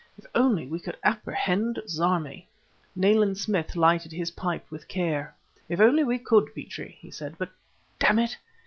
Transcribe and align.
If 0.17 0.25
only 0.33 0.65
we 0.65 0.79
could 0.79 0.97
apprehend 1.03 1.79
Zarmi." 1.87 2.47
Nayland 2.95 3.37
Smith 3.37 3.75
lighted 3.75 4.11
his 4.11 4.31
pipe 4.31 4.65
with 4.71 4.87
care. 4.87 5.35
"If 5.69 5.79
only 5.79 6.03
we 6.03 6.17
could, 6.17 6.55
Petrie!" 6.55 6.97
he 6.99 7.11
said; 7.11 7.35
"but, 7.37 7.49
damn 7.99 8.17
it!" 8.17 8.35